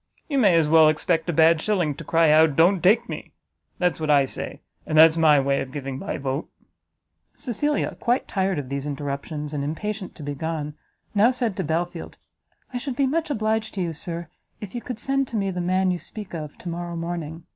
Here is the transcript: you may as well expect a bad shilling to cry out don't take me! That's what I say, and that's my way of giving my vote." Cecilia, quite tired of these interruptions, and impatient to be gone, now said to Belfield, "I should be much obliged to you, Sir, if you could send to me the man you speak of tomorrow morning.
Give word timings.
you 0.27 0.39
may 0.39 0.55
as 0.55 0.67
well 0.67 0.89
expect 0.89 1.29
a 1.29 1.33
bad 1.33 1.61
shilling 1.61 1.93
to 1.93 2.03
cry 2.03 2.31
out 2.31 2.55
don't 2.55 2.81
take 2.81 3.07
me! 3.07 3.33
That's 3.77 3.99
what 3.99 4.09
I 4.09 4.25
say, 4.25 4.61
and 4.87 4.97
that's 4.97 5.15
my 5.15 5.39
way 5.39 5.61
of 5.61 5.71
giving 5.71 5.99
my 5.99 6.17
vote." 6.17 6.49
Cecilia, 7.35 7.95
quite 7.99 8.27
tired 8.27 8.57
of 8.57 8.69
these 8.69 8.87
interruptions, 8.87 9.53
and 9.53 9.63
impatient 9.63 10.15
to 10.15 10.23
be 10.23 10.33
gone, 10.33 10.73
now 11.13 11.29
said 11.29 11.55
to 11.57 11.63
Belfield, 11.63 12.17
"I 12.73 12.79
should 12.79 12.95
be 12.95 13.05
much 13.05 13.29
obliged 13.29 13.75
to 13.75 13.81
you, 13.83 13.93
Sir, 13.93 14.27
if 14.59 14.73
you 14.73 14.81
could 14.81 14.97
send 14.97 15.27
to 15.27 15.35
me 15.37 15.51
the 15.51 15.61
man 15.61 15.91
you 15.91 15.99
speak 15.99 16.33
of 16.33 16.57
tomorrow 16.57 16.95
morning. 16.95 17.43